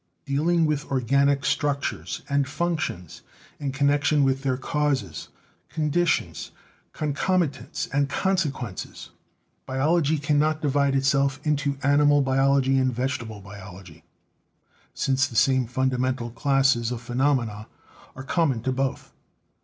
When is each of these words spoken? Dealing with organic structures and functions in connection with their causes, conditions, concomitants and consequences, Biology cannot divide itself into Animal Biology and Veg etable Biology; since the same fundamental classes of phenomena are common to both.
Dealing 0.25 0.65
with 0.65 0.89
organic 0.91 1.45
structures 1.45 2.23
and 2.27 2.47
functions 2.47 3.21
in 3.59 3.71
connection 3.71 4.23
with 4.23 4.41
their 4.41 4.57
causes, 4.57 5.27
conditions, 5.69 6.49
concomitants 6.91 7.85
and 7.93 8.09
consequences, 8.09 9.11
Biology 9.67 10.17
cannot 10.17 10.59
divide 10.59 10.95
itself 10.95 11.39
into 11.43 11.77
Animal 11.83 12.23
Biology 12.23 12.79
and 12.79 12.91
Veg 12.91 13.11
etable 13.11 13.43
Biology; 13.43 14.03
since 14.95 15.27
the 15.27 15.35
same 15.35 15.67
fundamental 15.67 16.31
classes 16.31 16.89
of 16.89 16.99
phenomena 16.99 17.67
are 18.15 18.23
common 18.23 18.63
to 18.63 18.71
both. 18.71 19.13